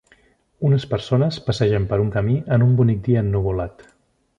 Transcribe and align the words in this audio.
Unes 0.69 0.87
persones 0.93 1.37
passegen 1.51 1.87
per 1.93 2.01
un 2.07 2.11
camí 2.19 2.41
en 2.59 2.67
un 2.71 2.77
bonic 2.83 3.09
dia 3.11 3.25
ennuvolat. 3.27 3.91